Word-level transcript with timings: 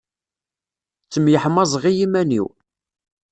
Ttemyeḥmaẓeɣ 1.03 1.83
i 1.85 1.91
yiman-iw. 1.97 2.47